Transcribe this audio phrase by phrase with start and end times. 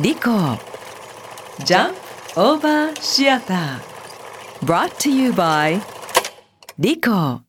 [0.00, 0.22] リコ
[1.64, 1.94] ジャン
[2.34, 5.80] オーバーシアター brought to you by
[6.80, 7.42] リコ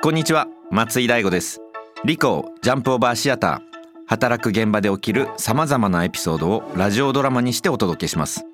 [0.00, 0.46] こんにちは。
[0.70, 1.60] 松井大吾です。
[2.04, 8.44] リコジャンプオーバーシアター働く現場で起きるさまざまなエピソードをラジオドラマにしてお届けします。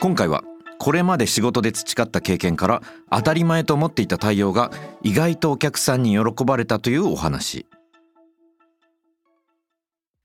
[0.00, 0.42] 今回は
[0.78, 4.70] これまで仕事で培った経験から当たり前と思っていた対応が
[5.02, 7.66] 意外とお客さんに喜ばれたというお話。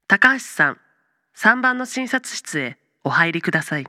[0.08, 0.78] 高橋さん、
[1.36, 3.88] 3番の診察室へお入りください。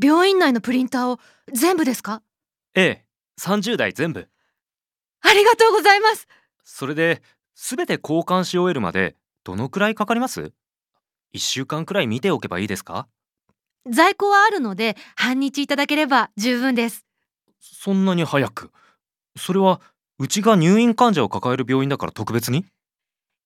[0.00, 1.18] 病院内のプリンターを
[1.52, 2.22] 全部ですか？
[2.74, 3.04] ええ、
[3.40, 4.28] 30台全部。
[5.22, 6.26] ありがとうございます
[6.64, 7.22] それで、
[7.54, 10.52] すべて交換し終えるまで、どのくらいかかります
[11.34, 13.06] ?1 週間くらい見ておけばいいですか？
[13.88, 17.06] 在庫はあるので半日いただければ十分です
[17.60, 18.72] そんなに早く。
[19.36, 19.80] それは、
[20.18, 22.66] うちが入院患者を抱える病院だから特別に？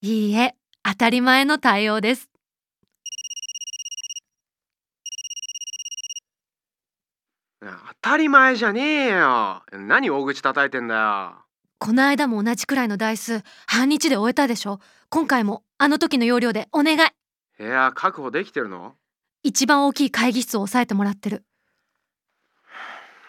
[0.01, 0.55] いいえ
[0.87, 2.29] 当たり前の対応です。
[7.61, 7.69] 当
[8.03, 9.63] たり前じゃねえよ。
[9.73, 11.45] 何大口叩いてんだよ。
[11.79, 14.79] この間も同じくらいの台数半日で終えたでしょ。
[15.09, 17.11] 今回もあの時の要領でお願い。
[17.57, 18.95] 部屋確保できてるの、
[19.43, 21.45] 一番大きい会議室を押さえてもらってる。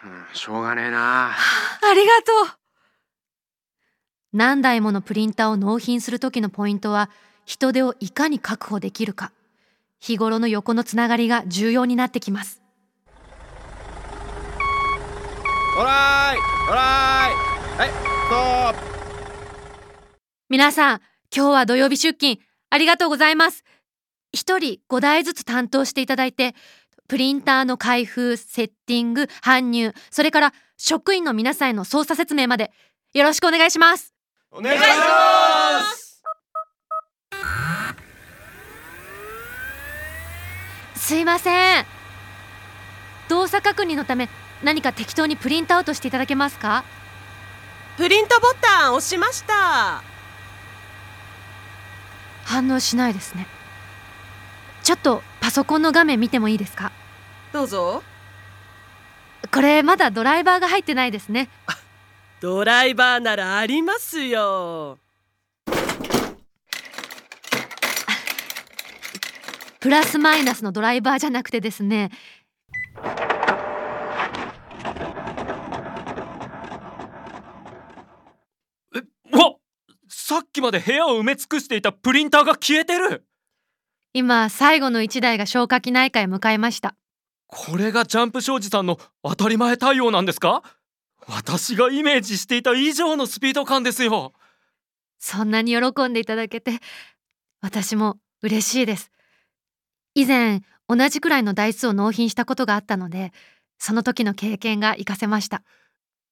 [0.04, 1.32] うん、しょうがねえな。
[1.32, 2.60] ありがとう。
[4.34, 7.10] 何台ものプリンターを納品する時のポイントは
[7.46, 9.32] 人手をいかに確保できるか。
[10.00, 12.62] 日頃の横のつながりが重要になってきます。
[15.78, 17.34] オラーいオラーい
[17.78, 18.80] はいストップ。
[20.50, 21.02] 皆さん
[21.36, 22.38] 今日は土曜日出勤
[22.70, 23.64] ありがとうございます。
[24.34, 26.56] 一人5台ずつ担当していただいて
[27.08, 32.72] プリンターの開封セッティング搬入それから職員の皆さんへの操作説明まで
[33.14, 34.14] よろしくお願いします。
[34.52, 35.45] お願いします
[41.06, 41.86] すいません。
[43.30, 44.28] 動作確認のため
[44.64, 46.84] 何か適当にプリントアウトしていただけますか？
[47.96, 50.02] プリントボタン押しました。
[52.44, 53.46] 反応しないですね。
[54.82, 56.92] ちょっとパソコンの画面見てもいいですか？
[57.54, 58.02] どうぞ。
[59.54, 61.50] これまだドライバーが入ってないですね。
[62.42, 64.98] ドライバーならありますよ
[69.86, 72.10] プラスマイナスのドライバーじゃなくてですね。
[79.32, 79.54] うわ
[80.10, 83.28] さっきまで部屋を埋め尽くしていたプリンターが消えてる！
[84.14, 86.96] 今最後の1台が消化器内科へ向かいました。
[87.46, 90.64] これがジャンプ商事さんの当たり前対応なんですか？
[91.28, 94.34] 私がイメージしていた以上のスピード感ですよ。
[95.20, 96.80] そんなに喜んでいただけて
[97.62, 99.12] 私も嬉しいです
[100.18, 103.34] 以前同じくらいの台数を納品したことがあったので
[103.78, 105.62] その時の経験が活かせました。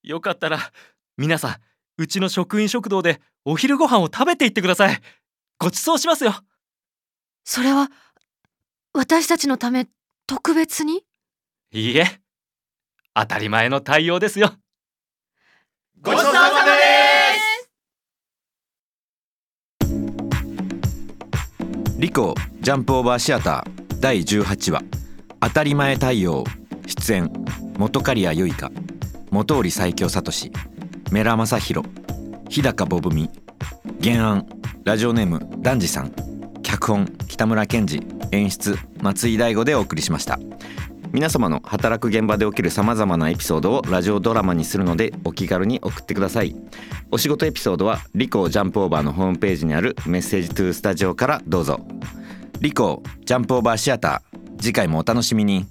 [0.04, 0.58] よかったら
[1.18, 1.56] 皆さん
[1.98, 5.02] うちの職員食堂でお昼ご飯を食べていってください。
[5.60, 6.34] ご馳走しますよ。
[7.44, 7.90] それは
[8.94, 9.88] 私たちのため
[10.28, 11.04] 特別に？
[11.72, 12.22] いいえ
[13.14, 14.54] 当たり前の対応ですよ。
[16.02, 16.72] ごちそうさまで
[21.92, 22.00] す！
[22.00, 23.73] リコジャンプオーバーシアター
[24.04, 24.84] 第18話
[25.40, 26.44] 当たり前対応
[26.86, 27.32] 出演
[27.78, 28.72] 元刈谷結香
[29.32, 30.52] 元織最強聡
[31.10, 31.88] メラ正弘
[32.50, 33.30] 日高ボブミ
[34.04, 34.46] 原案
[34.84, 36.12] ラジオネームダンジさん
[36.64, 40.38] 脚本北村健二演出松井大吾でお送りしました。
[41.14, 46.54] 皆様の働く現場で起きるさまざまなエピソードをラジオドラマにするのでお気軽に送ってください。
[47.10, 51.80] お仕事エピソードはリコジャンプオーバーのホームページにあるメッセージトゥースタジオからどうぞ。
[52.64, 54.58] リコジャンプオーバーシアター。
[54.58, 55.66] 次回もお楽しみに。